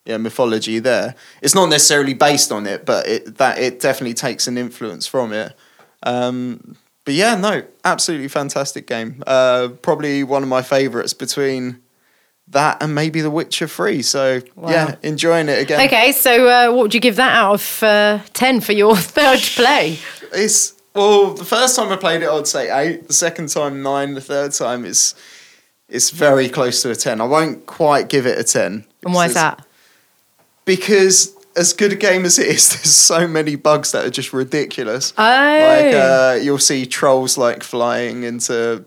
[0.08, 1.16] yeah, mythology there.
[1.42, 5.34] It's not necessarily based on it, but it that it definitely takes an influence from
[5.34, 5.54] it.
[6.04, 9.24] Um, but yeah, no, absolutely fantastic game.
[9.26, 11.82] Uh, probably one of my favourites between
[12.50, 14.02] that and maybe The Witcher Three.
[14.02, 14.70] So Wow.
[14.70, 15.86] yeah, enjoying it again.
[15.88, 19.40] Okay, so uh, what would you give that out of uh, ten for your third
[19.40, 19.98] play?
[20.34, 23.08] It's well, the first time I played it, I'd say eight.
[23.08, 24.14] The second time, nine.
[24.16, 25.14] The third time is
[25.90, 27.22] it's very close to a ten.
[27.22, 28.86] I won't quite give it a ten.
[29.04, 29.64] And why is that?
[30.66, 34.34] Because as good a game as it is, there's so many bugs that are just
[34.34, 35.14] ridiculous.
[35.18, 38.84] Oh, Like uh, you'll see trolls like flying into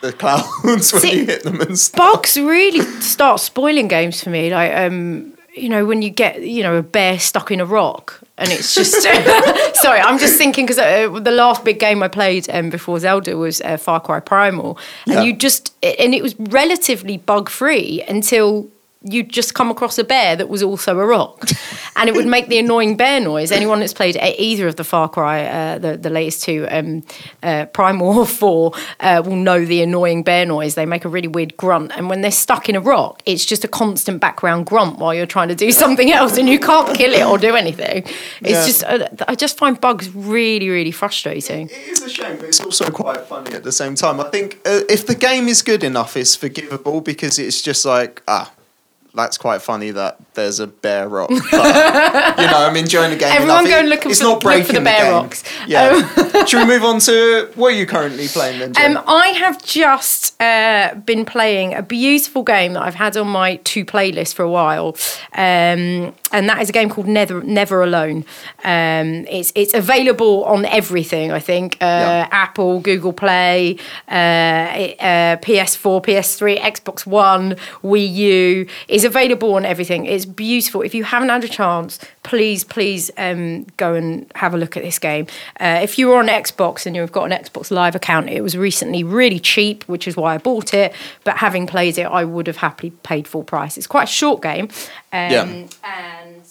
[0.00, 1.98] the clouds when See, you hit them and stuff.
[2.14, 4.50] bugs really start spoiling games for me.
[4.52, 8.20] Like, um, you know, when you get you know a bear stuck in a rock,
[8.38, 8.92] and it's just
[9.82, 13.36] sorry, I'm just thinking because uh, the last big game I played um, before Zelda
[13.36, 15.22] was uh, Far Cry Primal, and Yeah.
[15.22, 18.68] you just and it was relatively bug free until.
[19.02, 21.48] You'd just come across a bear that was also a rock,
[21.96, 23.50] and it would make the annoying bear noise.
[23.50, 27.02] Anyone that's played either of the Far Cry, uh, the the latest two, um,
[27.42, 30.74] uh, Primal or Four, uh, will know the annoying bear noise.
[30.74, 33.64] They make a really weird grunt, and when they're stuck in a rock, it's just
[33.64, 37.14] a constant background grunt while you're trying to do something else, and you can't kill
[37.14, 38.02] it or do anything.
[38.42, 38.66] It's Yeah.
[38.66, 41.70] just uh, I just find bugs really really frustrating.
[41.70, 44.20] It is a shame, but it's also quite funny at the same time.
[44.20, 48.22] I think uh, if the game is good enough, it's forgivable because it's just like
[48.28, 48.52] ah.
[49.12, 51.30] That's quite funny that there's a bear rock.
[51.30, 53.28] But, you know, I'm enjoying the game.
[53.32, 55.12] Everyone go and look it's for- not look for breaking the bear game.
[55.12, 55.42] rocks.
[55.66, 56.44] Yeah.
[56.46, 58.72] Should we move on to what are you currently playing then?
[58.72, 58.96] Jem?
[58.96, 63.56] Um, I have just uh, been playing a beautiful game that I've had on my
[63.64, 64.96] two playlist for a while,
[65.34, 68.24] um, and that is a game called Never Never Alone.
[68.64, 71.32] Um, it's it's available on everything.
[71.32, 72.28] I think uh, Yeah.
[72.30, 73.76] Apple, Google Play,
[74.08, 78.66] uh, uh, PS4, PS3, Xbox One, Wii U
[79.00, 80.06] is available on everything.
[80.06, 80.82] It's beautiful.
[80.82, 84.82] If you haven't had a chance, please please um, go and have a look at
[84.82, 85.26] this game.
[85.58, 89.02] Uh, if you're on Xbox and you've got an Xbox Live account, it was recently
[89.02, 90.92] really cheap, which is why I bought it.
[91.24, 93.78] But having played it, I would have happily paid full price.
[93.78, 94.68] It's quite a short game.
[95.12, 95.66] Um, Yeah.
[95.84, 96.42] And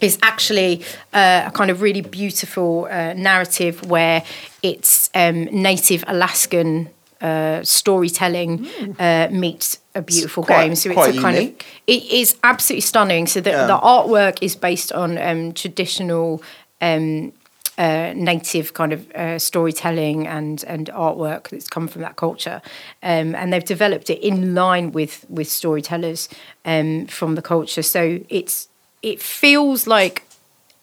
[0.00, 4.24] is actually uh, a kind of really beautiful uh, narrative where
[4.62, 6.90] it's um, native Alaskan
[7.22, 8.66] uh, storytelling
[8.98, 10.74] uh, meets a beautiful quite- game.
[10.74, 11.62] So it's a kind unique.
[11.62, 13.26] of it is absolutely stunning.
[13.26, 13.66] So the, Yeah.
[13.66, 16.42] the artwork is based on um, traditional.
[16.80, 17.32] Um,
[17.78, 22.60] uh, native kind of uh, storytelling and and artwork that's come from that culture,
[23.02, 26.28] um, and they've developed it in line with with storytellers
[26.66, 27.82] um, from the culture.
[27.82, 28.68] So it's
[29.00, 30.22] it feels like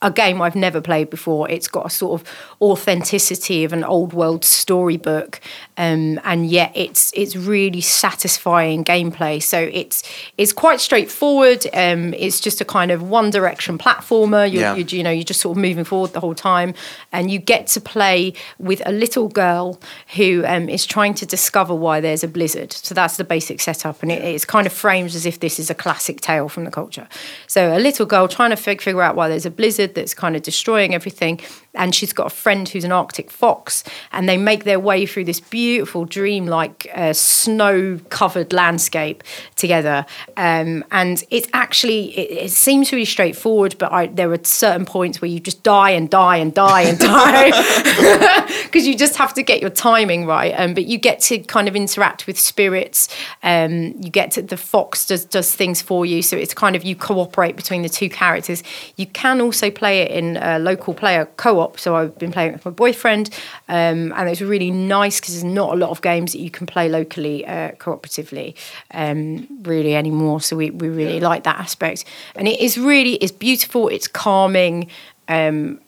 [0.02, 1.50] a game I've never played before.
[1.50, 2.28] It's got a sort of
[2.62, 5.42] authenticity of an old world storybook,
[5.78, 9.44] um, and yet it's it's really satisfying gameplay.
[9.44, 10.04] So it's
[10.38, 11.66] it's quite straightforward.
[11.74, 14.50] Um, it's just a kind of one direction platformer.
[14.52, 14.76] You're, Yeah.
[14.76, 16.74] you're, you know, you're just sort of moving forward the whole time,
[17.12, 19.80] and you get to play with a little girl
[20.16, 22.72] who um, is trying to discover why there's a blizzard.
[22.72, 25.70] So that's the basic setup, and it, it's kind of framed as if this is
[25.70, 27.08] a classic tale from the culture.
[27.48, 30.36] So a little girl trying to fig- figure out why there's a blizzard that's kind
[30.36, 31.40] of destroying everything,
[31.76, 35.26] and she's got a friend who's an Arctic fox, and they make their way through
[35.26, 39.24] this beautiful, dreamlike, uh, snow-covered landscape
[39.56, 40.06] together.
[40.38, 45.22] Um, and it's actually it, it seems really straightforward, but I, there are certain points
[45.22, 47.52] where you just die and die and die and die
[48.64, 50.52] because you just have to get your timing right.
[50.52, 53.10] Um, but you get to kind of interact with spirits.
[53.44, 56.84] Um, you get to the fox does does things for you, so it's kind of
[56.84, 58.64] you cooperate between the two characters.
[58.96, 61.69] You can also play it in a local player co-op.
[61.78, 63.30] So I've been playing it with my boyfriend,
[63.68, 66.66] um, and it's really nice because there's not a lot of games that you can
[66.66, 68.56] play locally uh, cooperatively
[68.92, 70.42] um, really anymore.
[70.42, 72.06] So we, we really like that aspect,
[72.36, 73.88] and it is really it's beautiful.
[73.88, 74.90] It's calming.
[75.28, 75.80] Um,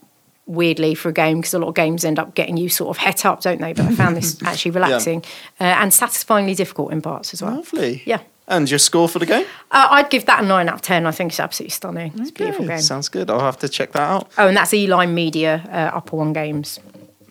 [0.48, 2.98] weirdly for a game because a lot of games end up getting you sort of
[2.98, 3.74] het up, don't they?
[3.74, 5.24] But I found this actually relaxing
[5.60, 7.56] uh, and satisfyingly difficult in parts as well.
[7.56, 8.04] Lovely.
[8.06, 8.20] Yeah.
[8.52, 9.46] And your score for the game?
[9.72, 11.08] Uh, I'd give that a nine out of ten.
[11.08, 12.12] I think it's absolutely stunning.
[12.18, 12.82] It's a beautiful game.
[12.82, 13.30] Sounds good.
[13.30, 14.30] I'll have to check that out.
[14.38, 16.78] Oh, and that's E-Line Media, uh, Upper One Games.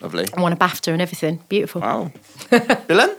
[0.01, 0.27] Lovely.
[0.35, 1.41] I won a BAFTA and everything.
[1.51, 1.83] Beautiful.
[1.83, 2.11] Wow.
[2.51, 3.17] Dylan?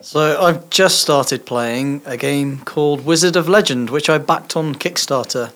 [0.00, 4.74] So I've just started playing a game called Wizard of Legend, which I backed on
[4.74, 5.52] Kickstarter.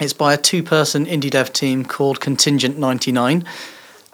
[0.00, 3.44] It's by a two-person indie dev team called Contingent 99,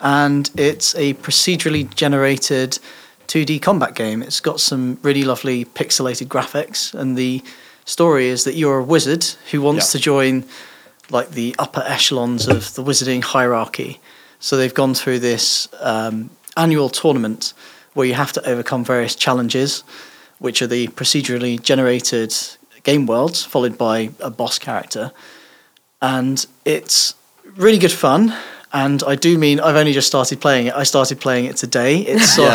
[0.00, 2.78] and it's a procedurally generated
[3.26, 4.22] 2D combat game.
[4.22, 7.42] It's got some really lovely pixelated graphics, and the
[7.84, 9.98] story is that you're a wizard who wants Yeah.
[9.98, 10.44] to join
[11.10, 14.00] like the upper echelons of the wizarding hierarchy.
[14.40, 17.52] So they've gone through this um, annual tournament
[17.92, 19.84] where you have to overcome various challenges,
[20.38, 22.34] which are the procedurally generated
[22.82, 25.12] game worlds, followed by a boss character.
[26.00, 27.14] And it's
[27.56, 28.34] really good fun.
[28.74, 30.74] And I do mean I've only just started playing it.
[30.74, 31.98] I started playing it today.
[32.00, 32.50] It's on,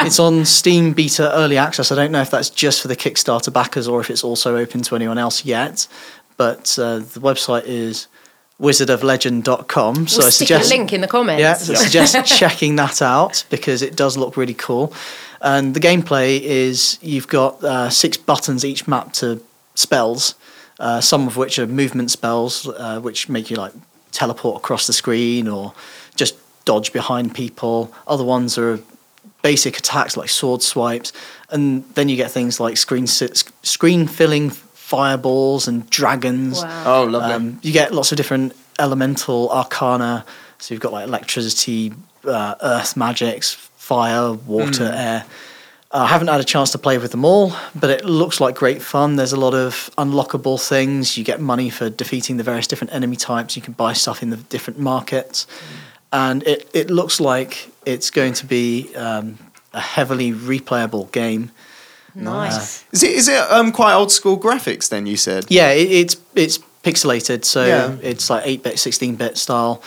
[0.06, 1.90] it's on Steam Beta Early Access.
[1.90, 4.82] I don't know if that's just for the Kickstarter backers or if it's also open
[4.82, 5.88] to anyone else yet.
[6.36, 8.06] But uh, the website is
[8.60, 10.06] wizardoflegend.com.
[10.06, 11.40] So we'll I stick suggest a link in the comments.
[11.40, 14.92] yeah, so I suggest checking that out because it does look really cool.
[15.40, 19.42] And the gameplay is you've got uh, six buttons each mapped to
[19.74, 20.36] spells,
[20.78, 23.72] uh, some of which are movement spells, uh, which make you like
[24.12, 25.74] teleport across the screen or
[26.16, 27.92] just dodge behind people.
[28.06, 28.80] Other ones are
[29.42, 31.12] basic attacks like sword swipes,
[31.50, 36.62] and then you get things like screen screen filling fireballs and dragons.
[36.62, 37.02] Wow.
[37.02, 37.32] Oh, lovely.
[37.32, 40.24] Um, you get lots of different elemental arcana.
[40.58, 41.92] So you've got like electricity,
[42.24, 45.24] uh, earth magics, fire, water, air.
[45.92, 48.54] Uh, I haven't had a chance to play with them all, but it looks like
[48.54, 49.16] great fun.
[49.16, 51.18] There's a lot of unlockable things.
[51.18, 53.56] You get money for defeating the various different enemy types.
[53.56, 55.46] You can buy stuff in the different markets.
[56.12, 59.38] And it, it looks like it's going to be um,
[59.72, 61.50] a heavily replayable game.
[62.14, 62.84] Nice.
[62.92, 65.46] Is it is it um quite old school graphics then you said?
[65.48, 67.96] Yeah, it, it's it's pixelated, so Yeah.
[68.02, 69.80] it's like eight bit, sixteen bit style.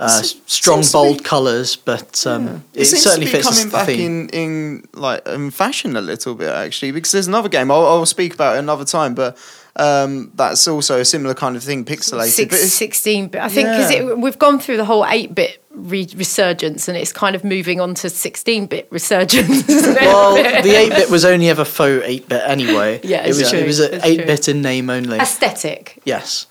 [0.00, 3.32] Uh, Se- s- strong, seems to be- bold colours, but um, it, seems certainly to
[3.32, 4.00] be fits coming the back theme.
[4.00, 8.06] in in like in fashion a little bit actually because there's another game I'll, I'll
[8.06, 9.36] speak about it another time but
[9.74, 13.42] um that's also a similar kind of thing pixelated Six, but 16 bit.
[13.42, 14.12] I think because Yeah.
[14.14, 17.94] we've gone through the whole 8 bit re- resurgence and it's kind of moving on
[17.96, 19.66] to 16 bit resurgence.
[19.68, 23.00] well, the eight bit was only ever faux eight bit anyway.
[23.02, 25.18] Yeah, it was true, it was eight bit in name only.
[25.18, 26.00] Aesthetic.
[26.04, 26.46] yes.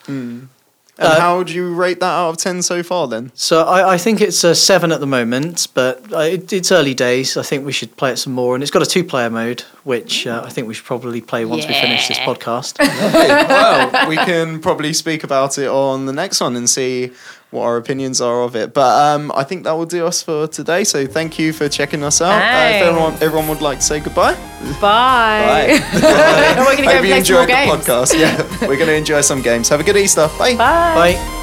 [0.99, 3.93] And uh, how would you rate that out of 10 so far then So I,
[3.93, 7.37] I think it's a seven at the moment, but uh, it, it's early days.
[7.37, 10.25] I think we should play it some more, and it's got a two-player mode, which
[10.27, 12.77] uh, I think we should probably play once we finish this podcast.
[13.07, 17.11] Okay, well we can probably speak about it on the next one and see
[17.51, 20.47] what our opinions are of it but um I think that will do us for
[20.47, 23.83] today so thank you for checking us out uh, if everyone, everyone would like to
[23.85, 24.35] say goodbye
[24.81, 25.79] Bye.
[25.79, 26.57] Bye.
[26.57, 27.71] We're going to go Hope you play some enjoyed the games.
[27.87, 28.19] podcast.
[28.19, 29.69] Yeah, we're going to enjoy some games.
[29.69, 30.27] Have a good Easter.
[30.39, 30.55] Bye.
[30.55, 31.13] Bye.
[31.13, 31.33] Bye.